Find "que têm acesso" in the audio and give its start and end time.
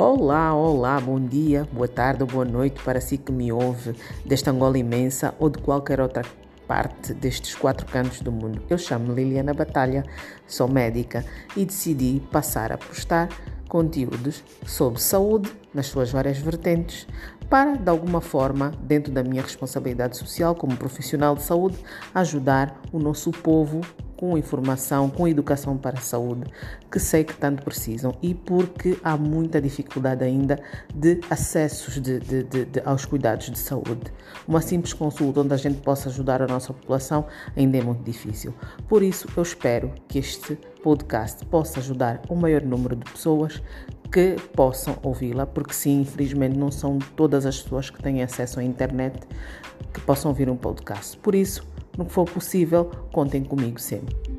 47.88-48.58